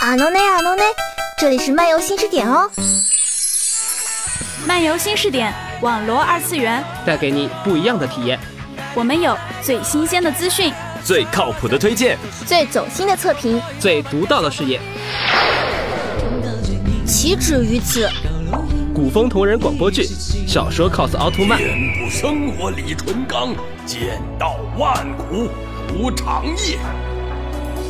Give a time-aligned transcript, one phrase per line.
[0.00, 0.82] 阿诺内阿诺内，
[1.36, 2.70] 这里是漫游新视点哦。
[4.66, 8.40] 漫游新视点，网罗二次元，带给你不一样的体验。
[8.94, 10.72] 我们有最新鲜的资讯，
[11.04, 12.16] 最靠谱的推荐，
[12.46, 14.80] 最走心的测评，最独到的视野。
[17.06, 18.08] 岂止于此！
[18.94, 20.04] 古风同人广播剧，
[20.48, 21.58] 小说 cos 奥特曼。
[21.58, 23.54] 遍布生活李纯刚，
[23.84, 25.50] 剑道万古
[25.94, 26.78] 无长夜。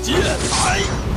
[0.02, 1.09] 剑来。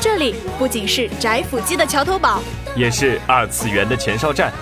[0.00, 2.40] 这里不仅是宅腐机的桥头堡，
[2.76, 4.52] 也是二次元的前哨站。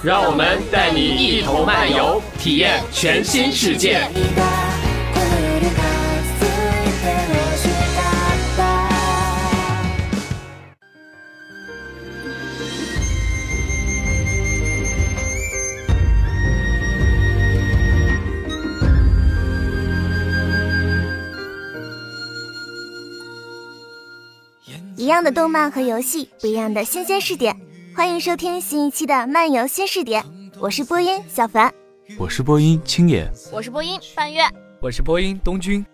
[0.00, 4.08] 让我们带你一同漫游，体验全新世界。
[25.12, 27.54] 样的动漫和游戏，不一样的新鲜视点。
[27.94, 30.24] 欢迎收听新一期的漫游新视点，
[30.58, 31.70] 我是播音小凡，
[32.18, 34.42] 我是播音青野，我是播音半月，
[34.80, 35.84] 我是播音东君。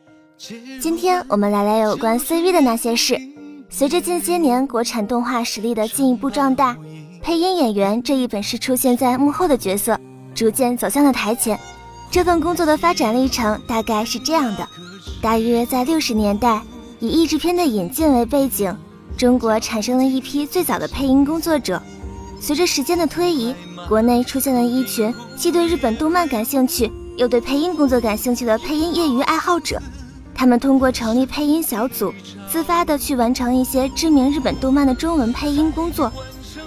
[0.80, 3.20] 今天我们来聊有关 CV 的那些事。
[3.68, 6.76] 随着近些年国产动画实力的进一步壮大，
[7.20, 9.98] 配音演员这一本是出现在幕后的角色，
[10.32, 11.58] 逐渐走向了台前。
[12.08, 14.68] 这份工作的发展历程大概是这样的：
[15.20, 16.62] 大约在六十年代，
[17.00, 18.72] 以译制片的引进为背景。
[19.18, 21.82] 中国产生了一批最早的配音工作者。
[22.40, 23.52] 随着时间的推移，
[23.88, 29.82] 国内出现了一群既对日本动漫感兴趣，又对配音工作感兴趣的配音业余爱好者。
[30.32, 32.14] 他们通过成立配音小组，
[32.48, 36.12] 自发的去完成一些知名日本动漫的中文配音工作。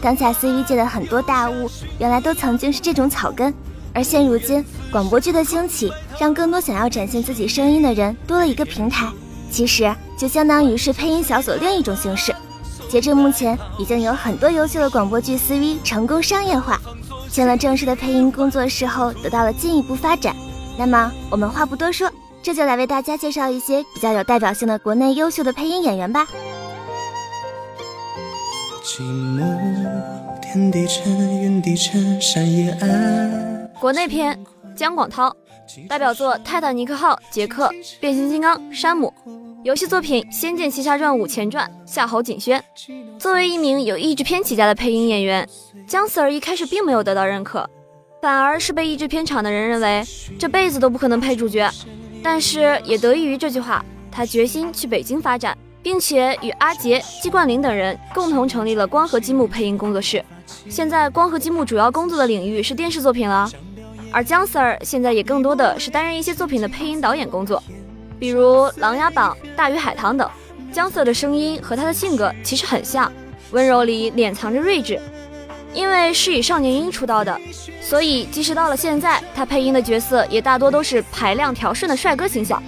[0.01, 3.53] 当下 CV 界的很多大物，原来都曾经是这种草根。
[3.93, 9.07] 而现如今，广播剧的兴起，让更多想要展现自己声音的人多了一个平台。
[9.51, 12.33] 其实就相当于是配音小组另一种形式。
[12.89, 16.79] 截至目前，已经有很多优秀的广播剧 CV 成功商业化，
[17.29, 20.35] 进了正式的配音工作室后，得到了进一步发展。
[20.77, 22.11] 那么我们话不多说，
[22.41, 26.27] 这就来为大家介绍一些比较有代表性的国内优秀的配音演员吧。
[33.79, 34.37] 国内篇
[34.75, 35.33] 姜广涛，
[35.87, 37.67] 代表作《泰坦尼克号》《杰克》
[37.99, 39.13] 《变形金刚》《山姆》。
[39.63, 42.63] 游戏作品《仙剑奇侠传五前传》夏侯景轩，
[43.19, 45.47] 作为一名有译制片起家的配音演员，
[45.87, 47.69] 姜 Sir 一开始并没有得到认可，
[48.21, 50.03] 反而是被译制片厂的人认为
[50.39, 51.69] 这辈子都不可能配主角。
[52.23, 60.23] 但是也得益于这句话，他决心去北京发展，并且与阿杰、季冠霖等人共同成立了光合积木配音工作室。
[60.69, 63.49] 现在光合积木主要工作的领域是电视作品了，
[64.11, 67.63] 而姜 Sir 现在也更多的是担任一些作品的配音导演工作。
[68.19, 70.29] 比如《琅琊榜》《大鱼海棠》等，
[70.71, 73.11] 姜 Sir 的声音和他的性格其实很像，
[73.51, 74.99] 温柔里敛藏着睿智。
[75.73, 77.39] 因为是以少年音出道的，
[77.81, 82.61] 所以即使到了现在，他配音的角色也大多都是排量调顺的帅哥形象。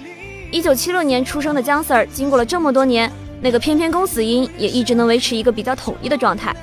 [0.50, 3.12] 一九七六年出生的姜 Sir，经过了这么多年，
[3.42, 6.56] 那个翩翩公子音也一直能维持一个比较统一的状态。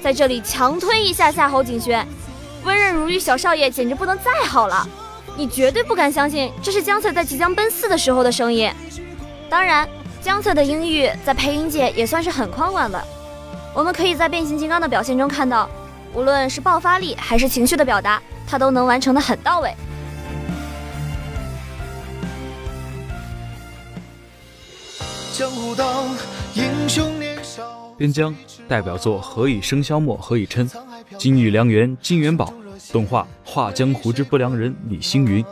[0.00, 2.06] 在这里强推一下夏侯景轩，
[2.64, 4.86] 温润如玉小少爷简直不能再好了。
[5.36, 8.70] 你绝对不敢相信，这是姜 Sir 在即将奔四的时候的声音。
[9.48, 9.88] 当然，
[10.20, 13.02] 姜 Sir 的音域在配音界也算是很宽广的。
[13.74, 15.68] 我们可以在变形金刚的表现中看到，
[16.12, 19.74] 无论是爆发力还是情绪的表达，他都能完成的很到位。
[25.32, 26.04] 江湖道，
[26.54, 27.90] 英雄年少。
[27.96, 28.34] 边疆
[28.68, 30.68] 代表作《何以笙箫默，何以琛》，
[31.18, 32.52] 金玉良缘，金元宝。
[32.92, 35.44] 动画《画江湖之不良人》李星云，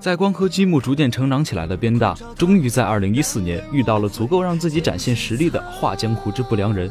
[0.00, 6.88] 在光刻积木逐渐成长起来的边大，终于在二零一四年遇到了足够让自己展现实力的《画江湖之不良人》。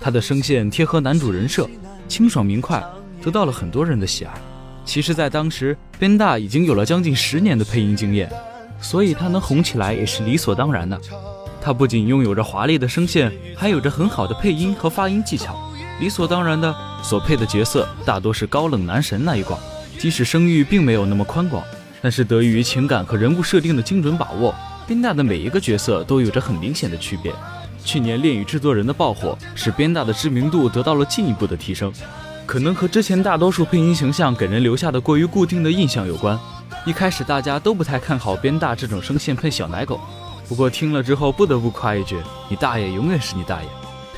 [0.00, 1.68] 他的声线贴合男主人设，
[2.08, 2.82] 清爽明快，
[3.22, 4.32] 得到了很多人的喜爱。
[4.84, 8.30] 其实，在当时，边大已经有了将近十年的配音经验，
[8.80, 10.98] 所以他能红起来也是理所当然的。
[11.60, 15.67] 他不仅拥有着华丽的声线，还有着很好的配音和发音技巧。
[16.00, 19.58] 理所当然的，所配的角色大多是高冷男神那一挂。
[19.98, 21.62] 即使声域并没有那么宽广，
[22.00, 24.54] 但是得益于情感和人物设定的精准把握，
[24.86, 27.34] 边大的每一个角色都有着很明显的区别。
[27.84, 31.92] 去年《恋与制作人》的爆火，使边大的知名度得到了进一步的提升。
[32.46, 36.38] 可能和之前大多数配音形象给人留下的过于固定的印象有关。
[36.86, 40.00] 一开始大家都不太看好边大这种声线配小奶狗，
[40.48, 42.16] 不过听了之后不得不夸一句
[42.48, 43.68] ：“你大爷永远是你大爷。”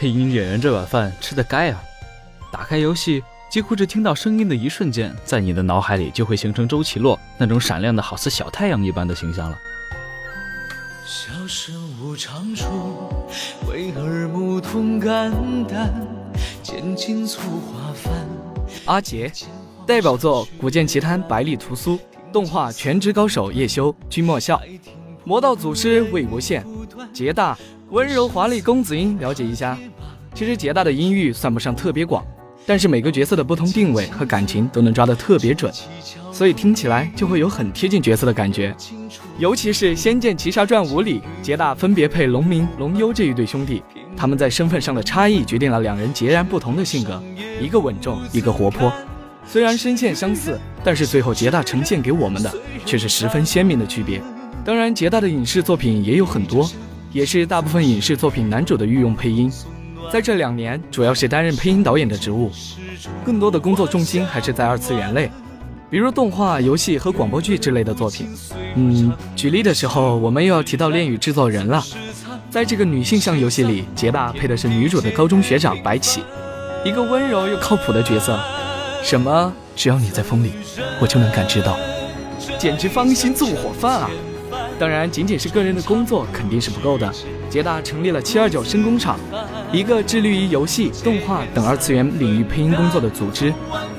[0.01, 1.83] 配音演员这碗饭吃的该啊！
[2.51, 9.59] 打开游戏，几乎是听到声音的一瞬间，在你的脑海里就会形成周奇洛那种闪亮的好似小太阳一般的形象了。
[11.05, 13.11] 笑声无长处，
[13.71, 15.31] 为耳目同感
[15.69, 15.93] 淡，
[16.63, 18.11] 渐尽粗花繁。
[18.87, 19.31] 阿杰，
[19.87, 21.97] 代表作《古剑奇谭》《百里屠苏》，
[22.33, 24.63] 动画《全职高手叶修》，君莫笑，
[25.25, 26.65] 魔道祖师魏无羡，
[27.13, 27.59] 杰大
[27.91, 29.77] 温柔华丽公子音，了解一下。
[30.33, 32.25] 其实杰大的音域算不上特别广，
[32.65, 35.73] 但是每个角色的不同定位和感情都能抓得特别准，
[36.33, 38.73] 所以听起来就会有很贴近角色的感觉。
[39.39, 43.83] 尤其是《仙剑奇侠传五》里，杰大分别配龙明、龙幽这一对兄弟，
[44.17, 47.21] 他们在身份上的差异决定了两人截然不同的性格，
[47.61, 48.93] 一个稳重，一个活泼。
[49.45, 52.55] 虽然声线相似，但是最后杰大呈现给我们的
[52.87, 54.23] 却是十分鲜明的区别。
[54.65, 56.71] 当然，杰大的影视作品也有很多，
[57.13, 59.51] 也是大部分影视作品男主的御用配音。
[60.13, 62.51] 在这两年，主要是担任配音导演的职务，
[63.25, 65.31] 更多的工作重心还是在二次元类。
[65.91, 68.29] 比如动画、游戏和广播剧之类的作品。
[68.77, 71.83] 嗯，举例的时候，我们又要提到《恋与制作人》了。
[72.49, 76.23] 在这个女性向游戏里，杰大配的是女主的高中学长白起，
[76.85, 78.39] 一个温柔又靠谱的角色。
[79.03, 79.53] 什么？
[79.75, 80.53] 只要你在风里，
[81.01, 81.77] 我就能感知到，
[82.59, 84.11] 简直芳心纵火犯啊！
[84.81, 87.13] 当然，仅仅是个人的工作肯定是不够的。
[87.51, 89.21] 捷大成立了七二九声工厂，
[89.71, 93.53] 一个致力于游戏、动画等二次元领域配音工作的组织。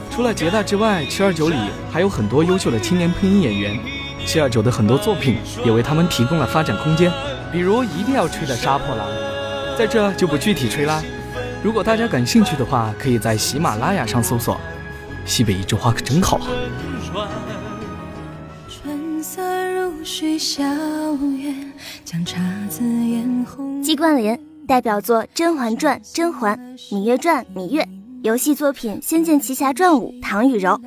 [0.10, 1.56] 除了捷大之外，七二九里
[1.92, 3.80] 还有很多优秀的青年配音演员。
[4.26, 7.12] 七二九的很多作品也为他们提供了发展空间，
[7.52, 9.08] 比如一定要吹的《杀破狼》，
[9.78, 11.04] 在这就不具体吹啦。
[11.62, 14.60] 如果大家感兴趣的话，可以在喜马拉雅上搜索。
[15.26, 16.48] 西北一枝花可真好啊！
[20.04, 21.72] 须笑颜，
[22.04, 22.36] 将姹
[22.70, 24.38] 紫嫣红季冠霖
[24.68, 26.58] 代表作《甄嬛传》《甄嬛》
[26.96, 27.84] 《芈月传》《芈月》。
[28.24, 30.80] 游戏作品《仙剑奇侠传五》唐雨柔，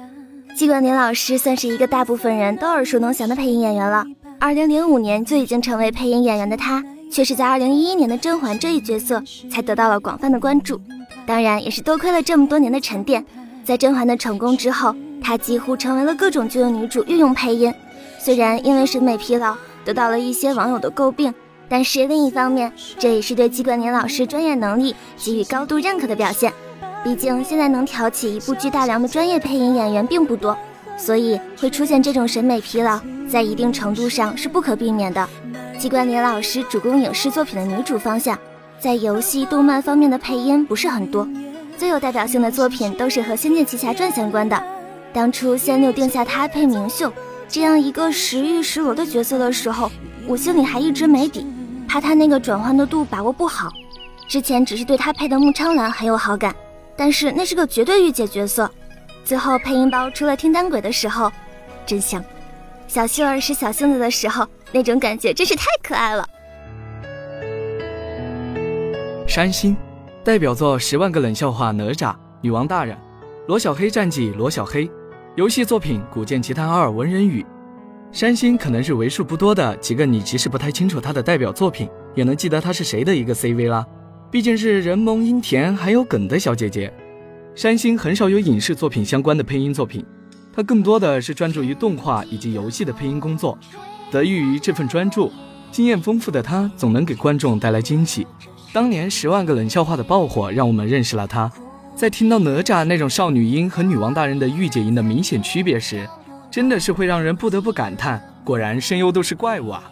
[0.57, 4.05] 季冠霖老师算是一个大部分人都耳熟能详的配音演员了。
[4.41, 10.81] 二零零五年就已经成为配音演员的他，却是在二零一一年的甄嬛这一角色才得到了广泛的关注。
[11.25, 13.25] 当然，也是多亏了这么多年的沉淀。
[13.65, 17.73] 在甄嬛的成功之后，他几乎成为了各种剧的女主御用配音。
[18.25, 19.55] 虽然因为审美疲劳
[19.85, 21.35] 得到了一些网友的诟病，
[21.69, 26.51] 但是另一方面，这也是对季冠霖老师专业能力给予高度认可的表现。
[27.05, 30.57] 毕竟现在能挑起一部剧大梁的专业配音演员并不多，
[30.97, 32.99] 所以会出现这种审美疲劳，
[33.29, 35.29] 在一定程度上是不可避免的。
[35.79, 38.39] 季冠霖老师主攻影视作品的女主方向，
[38.81, 41.29] 在游戏、动漫方面的配音不是很多，
[41.77, 44.59] 最有代表性的作品都是和《仙剑奇侠传》相关的。
[45.13, 47.13] 当初仙六定下他配明秀
[47.49, 49.91] 这样一个时玉时罗的角色的时候，
[50.27, 51.47] 我心里还一直没底，
[51.87, 53.71] 怕他那个转换的度把握不好。
[54.27, 56.55] 之前只是对他配的穆昌兰很有好感。
[56.97, 58.71] 但是那是个绝对御姐角色，
[59.25, 61.31] 最后配音包出了听单轨的时候，
[61.85, 62.25] 真香。
[62.87, 66.25] 小秀儿是小性子的时候，那种感觉真是太可爱了。
[69.27, 69.77] 山新，
[70.23, 72.97] 代表作《十万个冷笑话》哪吒、女王大人、
[73.49, 74.89] 罗小黑战记罗小黑，
[75.37, 77.45] 游戏作品《古剑奇谭二》文人语。
[78.13, 83.85] 山新可能是为数不多的几个你即使不太清楚他的代表作品，也能记得他是谁的一个 CV 啦。
[84.31, 86.95] 毕竟是人萌音甜还有梗的小姐姐，
[87.53, 90.07] 山星很少有影视作品相关的配音作品，
[90.53, 93.59] 她更多的是专注于动画以及游戏的配音工作。
[94.13, 95.33] 得益于这份专注，
[95.73, 98.25] 经验丰富的她总能给观众带来惊喜。
[98.73, 101.51] 当年十万个冷笑话的爆火，让我们认识了她。
[101.97, 106.09] 在听到哪吒那种少女音和女王大人的御姐音的明显区别时，
[106.51, 109.85] 真的是会让人不得不感叹：果然声优都是怪物啊！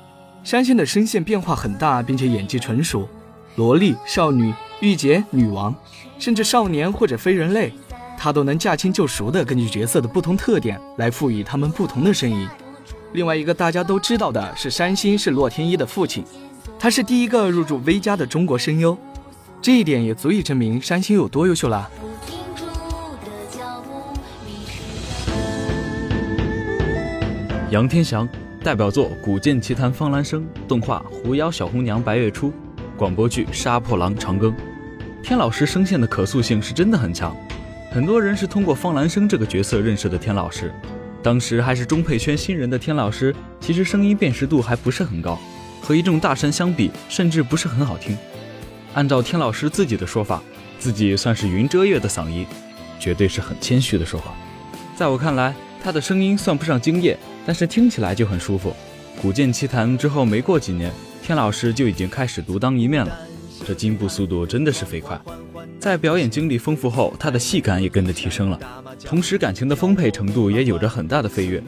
[0.43, 3.09] 山星的声线变化很大，并且演技纯熟。
[3.55, 5.73] 萝莉、少女、御姐、女王，
[6.19, 7.73] 甚至少年或者非人类，
[8.19, 12.49] 他都能驾轻就熟地根据角色的不同特点来赋予他们不同的声音。
[13.13, 16.25] 另外一个大家都知道的是，山星是洛天依的父亲，
[16.81, 18.99] 他是第一个入驻 V 家的中国声优，
[19.62, 21.88] 这一点也足以证明山星有多优秀了。
[27.71, 28.28] 杨天祥，
[28.64, 32.49] 代表作《古剑奇谭》方兰生，动画《狐妖小红娘白月初》。
[32.97, 34.50] 广播剧《杀破狼·长庚》，
[35.23, 37.35] 天老师声线的可塑性是真的很强。
[37.92, 40.75] 很多人是通过方兰生这个角色认识的天老师。
[41.23, 45.38] 当时还是中配圈新人的天老师，其实声音辨识度还不是很高，
[45.81, 48.19] 和一众大神相比，甚至不是很好听。
[48.95, 50.43] 按照天老师自己的说法，
[50.79, 52.47] 自己算是云遮月的嗓音，
[52.99, 54.35] 绝对是很谦虚的说法。
[54.97, 58.75] 在我看来，他的声音算不上惊艳，但是听起来就很舒服。
[59.21, 60.93] 古剑奇谭之后没过几年。
[61.23, 63.17] 天老师就已经开始独当一面了，
[63.65, 65.21] 这进步速度真的是飞快。
[65.79, 68.59] 在表演经历丰富后，他的戏感也跟着提升了，
[69.05, 71.63] 同时感情的丰沛程度也有着很大的飞跃。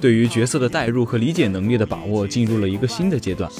[0.00, 3.50] 对于角色的代入和理解能力的把握进入了一个新的阶段。《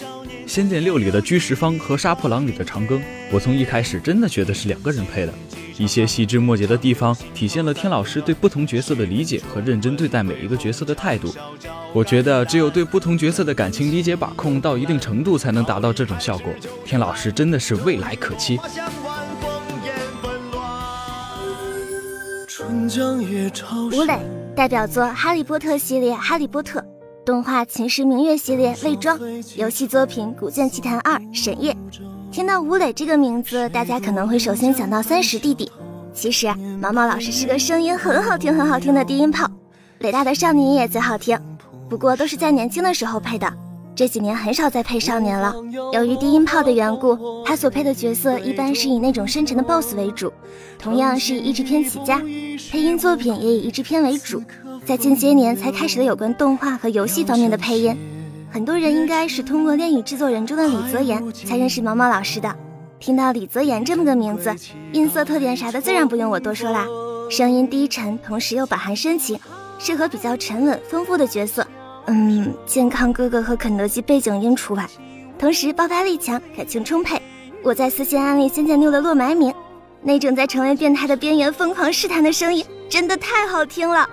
[0.47, 3.01] 仙剑六》里的居十方和《杀破狼》里的长庚，
[3.33, 5.33] 我从一开始真的觉得是两个人配的。
[5.77, 11.35] 一些细枝末节的地方，体现了天老师对不同角色的理解和认真对待每一个角色的态度。
[11.93, 16.51] 我觉得只有对不同角色的感情理解把控到一定程度，才能达到这种效果。
[16.85, 18.59] 天老师真的是未来可期。
[23.93, 24.21] 吴磊
[24.55, 26.81] 代表作《哈利波特》系列《哈利波特》，
[27.27, 29.19] 动画《秦时明月》系列《卫庄》，
[29.57, 31.77] 游戏作品《古剑奇谭二》沈夜。
[32.31, 35.69] 听到吴磊这个名字，大家可能会首先想到三十弟弟。
[36.15, 36.47] 其实
[36.81, 39.45] 毛毛老师是个声音很好听、很好听的低音炮，
[39.99, 41.37] 磊大的少年也最好听。
[41.89, 43.53] 不过都是在年轻的时候配的，
[43.97, 45.55] 这几年很少再配少年了。
[45.95, 50.31] 由于低音炮的缘故，他所配的角色一般是以那种深沉的 BOSS 为主，
[50.79, 52.19] 同样是以译制片起家，
[52.71, 54.43] 配音作品也以译制片为主。
[54.85, 57.97] 在近些年才开始了有关动画和游戏方面的配音。
[58.53, 62.55] 很多人应该是通过《恋与制作人》中的李泽言才认识毛毛老师的。
[63.01, 64.55] 听到李泽言这么个名字，
[64.93, 66.87] 音色特点啥的自然不用我多说啦。
[67.31, 69.39] 声音低沉，同时又饱含深情，
[69.79, 71.67] 适合比较沉稳丰富的角色。
[72.07, 74.89] 嗯，健康哥哥和肯德基背景音除外。
[75.39, 77.21] 同时爆发力强，感情充沛。
[77.63, 79.53] 我在私信安利《仙剑六》的洛埋名，
[80.03, 84.09] 那种在成为变态的边缘疯狂试探的声音，真的太好听了。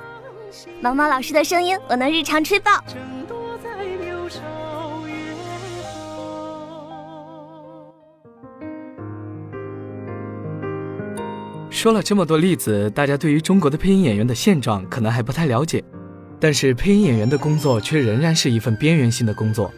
[0.82, 2.72] 毛毛老师的声音，我能日常吹爆。
[11.70, 15.84] 说了这么多例子，大家对于中国的配音演员的现状可能还不太了解。
[16.44, 19.74] 但是配音演员的工作却仍然是一份边缘性的工作。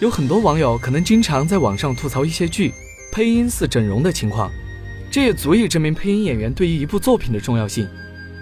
[0.00, 2.72] 有很多网友可能经常在网上吐槽一些剧
[3.12, 4.50] 配音似整容的情况，
[5.10, 7.86] 这也足以证明配音演员对于一部作品的重要性。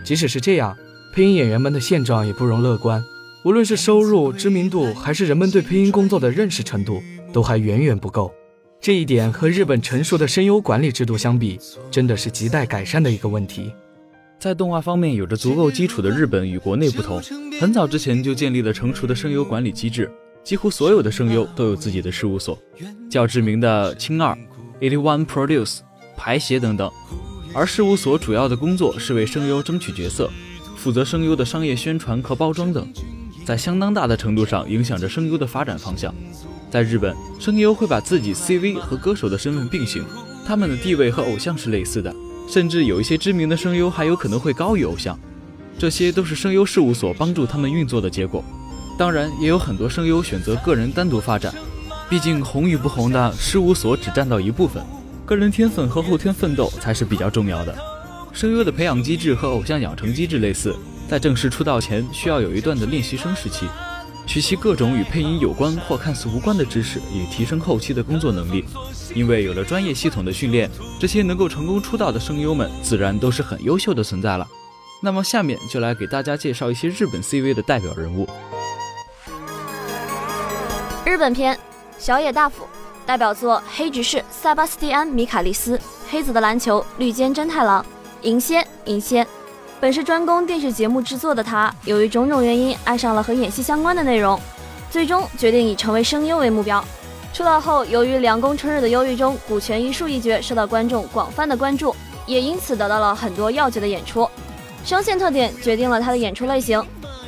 [0.04, 0.76] 即使是这样，
[1.12, 3.02] 配音演员们的现状也不容乐观。
[3.44, 7.02] 无论是收入、知名度，还是人们对配音工作的认识程度，
[7.32, 8.32] 都还远远不够。
[8.80, 11.58] 这一点和日本成熟的声优管理制度相比，
[11.90, 13.72] 真的是亟待改善的一个问题。
[14.38, 17.22] 在动画方面有着足够基础的日本与国内不同，
[17.60, 20.10] 很早之前就建立了成熟的声优管理机制，
[20.42, 22.58] 几乎所有的声优都有自己的事务所，
[23.10, 24.36] 较知名的青二、
[24.80, 25.78] Eighty One Produce、
[26.16, 26.90] 排协等等。
[27.54, 30.30] 而事务所主要的工作是为声优争取角色，
[30.76, 32.86] 负责声优的商业宣传和包装等，
[33.46, 36.14] 在相当大的程度上影响着声优的发展方向。
[36.70, 40.04] 在日本，声优会把自己 CV 和歌手的身份并行，
[40.44, 42.12] 他们的地位和偶像是类似的，
[42.48, 45.18] 甚至有一些知名的声优还有可能会高于偶像。
[45.78, 48.44] 这些都是声优事务所帮助他们运作的结果。
[48.96, 51.52] 当然，也有很多声优选择个人单独发展，
[52.08, 54.80] 毕竟红与不红的事务所只占到一部分，
[55.26, 57.76] 个人天分和后天奋斗才是比较重要的。
[58.32, 60.76] 声优的培养机制和偶像养成机制类似，
[61.08, 63.66] 在正式出道前需要有一段的练习生时期。
[64.26, 68.64] 学习各种与配音有关或看似无关的知识，以提升后期的工作能力。
[69.14, 70.68] 因为有了专业系统的训练，
[71.00, 74.46] 这些能够成功出道的声优们，自然都是很优秀的存在了。
[75.00, 78.28] 那么下面就来给大家介绍一些日本 CV 的代表人物。
[81.04, 81.56] 日本篇
[81.96, 82.66] 小野大辅，
[83.06, 85.76] 代表作《黑执事塞巴斯蒂安·米卡利斯》
[86.10, 87.82] 《黑子的篮球》《绿间真太郎》
[88.22, 89.24] 《银仙》《银仙》。
[89.80, 94.40] 本是专攻电视节目制作的他，由于种种原因爱上了和演戏相关的内容，
[94.90, 96.82] 最终决定以成为声优为目标。
[97.34, 101.92] 出道后，由于《凉宫春日的忧郁》中古泉一树一角受到观众广泛的关注，
[102.26, 104.30] 也因此得到了很多要角的演出。
[104.84, 106.80] 声线特点决定了他的演出类型。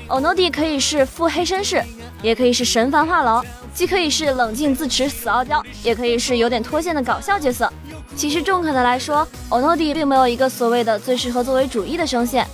[0.06, 1.82] 欧诺蒂可以是腹黑绅士，
[2.22, 3.44] 也可以是神烦话痨，
[3.74, 7.68] 既可以是冷静自持死傲娇，也可以是有点脱线的搞笑角色。
[8.14, 12.46] 其实，中肯的来说，欧诺蒂并没有一个所谓的最适合作为主义的声线，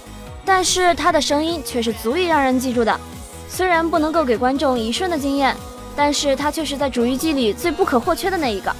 [0.43, 2.99] 但是他的声音却是足以让人记住的。
[3.47, 5.55] 虽然不能够给观众一瞬的惊艳，
[5.95, 8.75] 但是他却是在主役机里最不可或缺的那一个。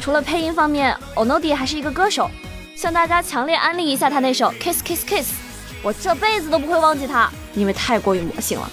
[0.00, 2.30] 除了配音方面，欧诺蒂还是一个歌手，
[2.74, 5.32] 向大家强烈安利一下他那首《Kiss Kiss Kiss》，
[5.82, 8.70] 我这辈子都不会忘记他，因为太过于魔性了。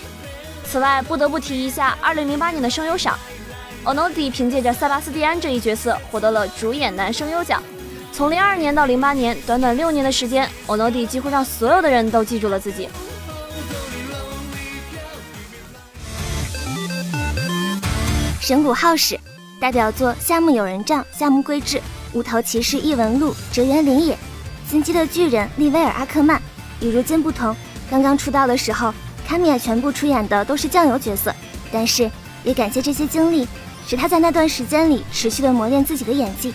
[0.65, 3.17] 此外，不得不提一下2008年的声优赏。
[3.83, 7.61] 欧诺蒂凭借着塞巴斯蒂安这一角色获得了主演男声优奖。
[8.11, 12.87] 从零二年到零八年，短短六年的时间，欧诺蒂几乎让所有的人都记住了自己。
[18.43, 19.17] 神谷浩史，
[19.57, 21.77] 代表作《夏目友人帐》《夏目贵志》
[22.11, 24.15] 《无头骑士异闻录》《折原林野》
[24.69, 26.41] 《进击的巨人》利威尔阿克曼。
[26.81, 27.55] 与如今不同，
[27.89, 28.93] 刚刚出道的时候，
[29.25, 31.33] 卡米亚全部出演的都是酱油角色，
[31.71, 32.11] 但是
[32.43, 33.47] 也感谢这些经历。
[33.87, 36.53] 使他在那段时间里持续的磨练自己的演技，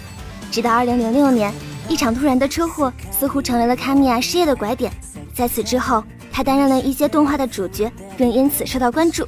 [0.50, 1.50] 直到二零零六年，
[1.88, 4.92] 一场突然的车祸似乎成为了卡米亚事业的拐点。
[5.34, 9.26] 在此之后，他担任了一些动画的主角，并因此受到关注。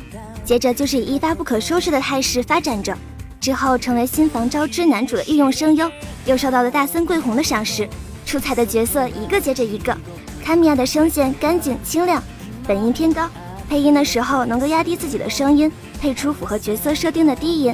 [0.50, 2.92] 接着就是以一发不可收拾的态势发展着。
[3.40, 5.88] 之后成为新房招之男主的御用声优，
[6.26, 7.88] 又受到了大森贵弘的赏识，
[8.26, 9.97] 出彩的角色一个接着一个。
[10.45, 12.21] 卡米亚的声线干净清亮，
[12.66, 13.30] 本音偏高，
[13.69, 17.73] 配音的时候能够压低自己的声音，配出符合角色设定的低音。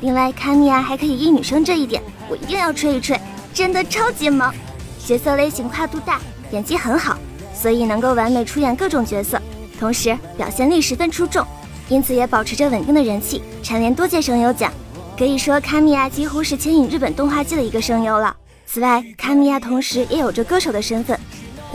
[0.00, 3.16] 另外，卡米亚还可以医女声这一点，我一定要吹一吹，
[3.54, 4.52] 真的超级萌。
[4.98, 7.16] 角色类型跨度大，演技很好，
[7.54, 9.40] 所以能够完美出演各种角色，
[9.78, 11.46] 同时表现力十分出众，
[11.88, 14.72] 因此也保持着稳定的人气，蝉联多届声优奖。
[15.16, 18.36] 可以说，卡米亚几乎是牵引日本动画界的一个声优了。
[18.66, 21.18] 此外，卡米亚同时也有着歌手的身份。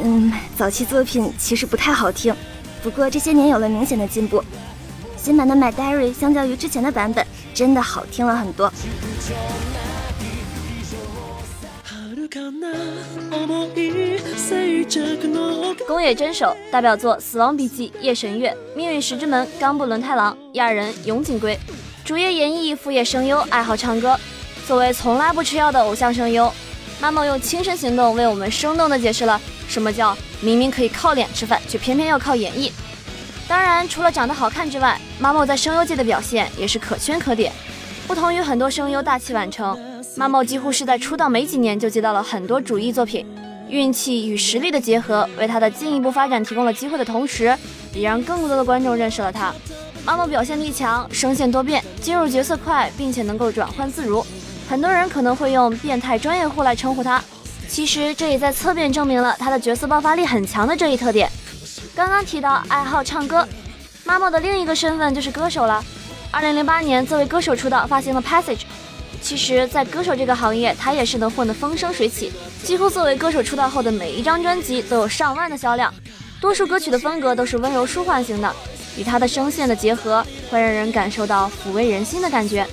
[0.03, 2.35] 嗯，早期作品其实不太好听，
[2.83, 4.43] 不过这些年有了明显的进步。
[5.17, 8.71] 新版的《My Diary》相较于之前的版本，真的好听了很多。
[15.85, 21.55] 宫野真守代表作《死亡笔记》《夜神月》《命运石之门》《冈部伦太郎》《亚人》《永井圭》，
[22.05, 24.17] 主业演艺，副业声优，爱好唱歌。
[24.65, 26.49] 作为从来不吃药的偶像声优，
[27.01, 32.71] 妈妈用亲身行动为我们生动地解释了什么叫明明可以靠脸吃饭，却偏偏要靠演绎。
[33.45, 37.51] 当然，除了长得好看之外，妈妈在声优界的表现也是可圈可点。
[38.07, 39.90] 不同于很多声优大器晚成。
[40.15, 43.25] 妈某几乎是在出道没几年就接到了很多主义作品，
[43.69, 47.57] 运气与实力的结合为他的进一步发展提供了机会的同时，
[47.93, 49.53] 也让更多的观众认识了他。
[50.03, 54.25] 妈某表现力强，声线多变，进入角色快，并且能够转换自如。
[54.67, 57.23] 很多人可能会用“变态专业户”来称呼他，
[57.69, 61.29] 其实这也在侧面证明了他的角色爆发力很强的这一特点。
[61.95, 63.47] 刚刚提到爱好唱歌，
[64.03, 65.83] 妈某的另一个身份就是歌手了。
[66.31, 68.59] 二零零八年作为歌手出道，发行了《Passage》。
[69.21, 72.31] 其实，在歌手这个行业，他也是能混得风生水起。
[72.63, 75.93] 几乎作为歌手出道后的每一张专辑都有上万的销量，
[76.41, 78.53] 多数歌曲的风格都是温柔舒缓型的，
[78.97, 82.65] 与他的声线的结合，会让人感受到抚慰人心的感觉。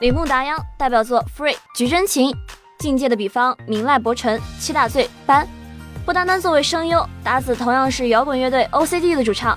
[0.00, 2.30] 李木达央代表作《Free》《菊真情》，
[2.78, 5.48] 境界的比方明濑博臣、七大罪班。
[6.04, 9.56] 不单单作为声优，达子同样是摇滚乐队 O.C.D 的主唱。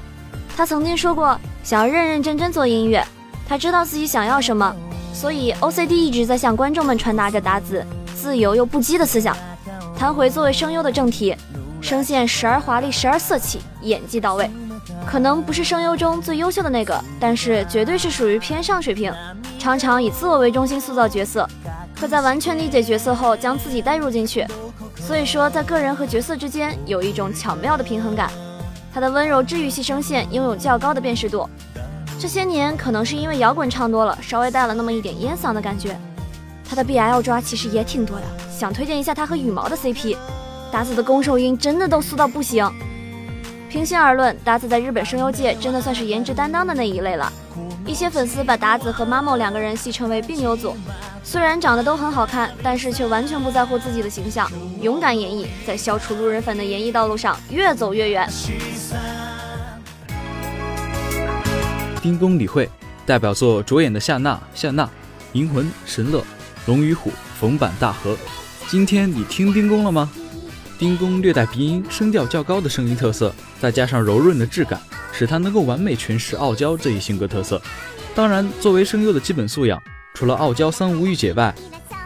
[0.56, 3.06] 他曾经说过，想要认认真真做音乐。
[3.48, 4.76] 他知道自己想要什么，
[5.14, 9.36] 所以 OCD 一直在向观众们传达着达子自由又不羁的思想。
[9.98, 11.36] 谈回作为声优的正题，
[11.80, 14.50] 声线时而华丽，时而色气，演技到位，
[15.06, 19.14] 可能不是声优中最优秀的那个，但是绝对是属于偏上水平。
[19.60, 21.48] 常常以自我为中心塑造角色，
[21.96, 24.46] 可在完全理解角色后将自己带入进去，
[24.98, 28.30] 所以说在个人和角色之间有一种巧妙的平衡感。
[28.94, 31.50] 他的温柔治愈系声线拥有较高的辨识度。
[32.26, 35.96] 这些年可能是因为摇滚唱多了，稍微带了那么一点烟嗓的感觉。
[36.68, 40.18] 他的 BL 抓其实也挺多的，想推荐一下他和羽毛的 CP。
[40.72, 42.68] 达子的攻受音真的都酥到不行。
[43.70, 47.32] 平心而论，达子在日本声优界真的算是颜值担当的那一类了。
[47.86, 50.76] 一些粉丝把达子和 Mamo 两个人戏称为病友组。
[51.24, 58.28] 虽然长得都很好看，但是却完全不在乎自己的形象，勇敢演绎，在消除路人粉的演绎道路上越走越远。
[62.06, 62.70] 丁公理会
[63.04, 64.88] 代表作着眼的夏娜、夏娜、
[65.34, 66.24] 银魂、神乐、
[66.68, 68.16] 龙与虎、逢版大河。
[68.68, 70.08] 今天你听丁公了吗？
[70.78, 74.80] 丁公略带鼻音，声调较高的声音特色，再加上柔润的质感，
[75.12, 77.60] 使他能够完美诠释傲娇这一性格特色。
[78.14, 79.82] 当然，作为声优的基本素养，
[80.14, 81.52] 除了傲娇三无御姐外，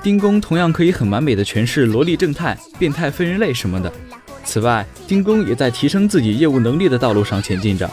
[0.02, 3.92] 丁公同样可以很完美的诠释萝莉正太、变态非人类什么的。
[4.46, 7.92] 此外，丁公也在提升自己业务能力的道路上前进着。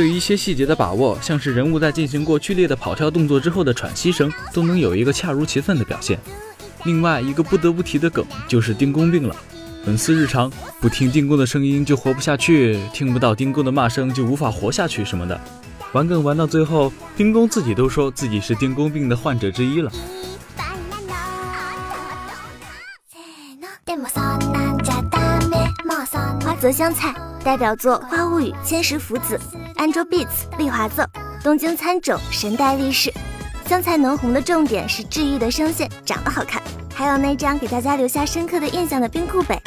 [0.00, 6.18] 对于一些细节的把握，像是人物在进行过剧烈的跑跳动作之后的喘息声，都能有一个恰如其分的表现。
[6.84, 9.36] 另外一个不得不提的梗就是丁公病了，
[9.84, 15.38] 粉丝日常不听丁公的声音就活不下去，听不到丁公的骂声就无法活下去什么的，
[15.92, 19.92] 玩梗玩到最后，丁公自己都说自己是丁公病的患者之一了。
[26.60, 29.40] 泽香菜代表作《花物语》《千石福子》。
[29.82, 31.02] Angel Beats 丽华奏，
[31.42, 33.10] 东京参种神代力士，
[33.66, 36.60] 香菜能红的重点是治愈的声线，长得好看，
[36.94, 39.58] 还有那张给大家留下深刻的印象的冰库北，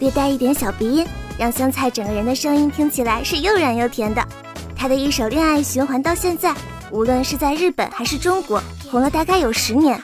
[0.00, 1.06] 略带一点小鼻音，
[1.38, 4.20] 让香菜整个人的声音听起来是又软又甜的。
[4.74, 6.52] 他的一首恋爱循环到现在，
[6.90, 8.60] 无论是在日本还是中国，
[8.90, 10.02] 红了大概有十年。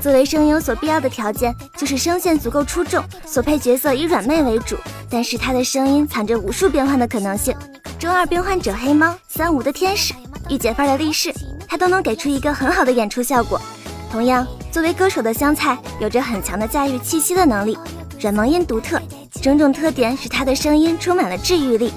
[0.00, 4.76] 作为声优所必要的条件就是声线足够出众，所配角色以软妹为主，
[5.10, 7.54] 但是他的声音藏着无数变换的可能性。
[7.98, 10.14] 中二病患者黑猫、三无的天使、
[10.48, 11.32] 御姐范儿的力士，
[11.68, 13.60] 他都能给出一个很好的演出效果。
[14.10, 17.78] 同样，作为歌手的香菜有着很强的驾驭气息的能力，
[18.18, 19.00] 软萌音独特，
[19.42, 21.92] 种种特点使他的声音充满了治愈力。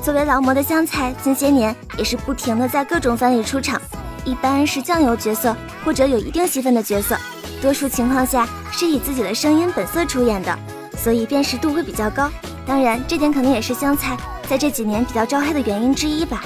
[0.00, 3.82] 作为劳模的香菜，近些年也是不停的在各种番里出场，
[4.28, 7.16] 一般是酱油角色或者有一定戏份的角色，
[7.62, 10.56] 多数情况下是以自己的声音本色出演的，
[10.98, 12.30] 所以辨识度会比较高。
[12.66, 14.14] 当然，这点可能也是香菜
[14.46, 16.44] 在这几年比较招黑的原因之一吧。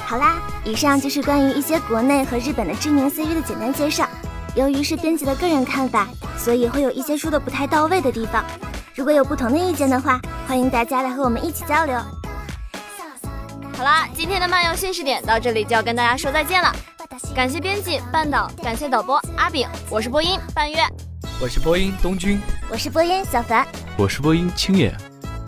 [0.00, 4.08] 好啦，以上就是关于一些国内和日本的知名 CV 的简单介绍。
[4.56, 8.44] 由于是编辑的个人看法，所以会有一些说的不太到位的地方。
[8.96, 11.96] 如果有不同的意见的话，欢迎大家来和我们一起交流。
[13.77, 16.73] 好啦，今天的漫游新视点到这里就要跟大家说再见了。
[17.35, 20.77] 感谢编辑半岛，感谢导播阿炳，我是播音半月，
[21.41, 23.65] 我是播音东君，我是播音小凡，
[23.97, 24.95] 我是播音青野。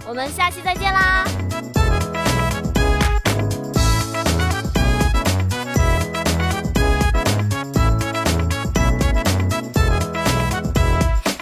[0.07, 1.25] 我们下期再见啦！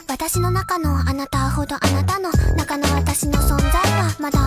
[0.07, 4.39] 私の中のあなたほどあなたの中の私の存在はまだ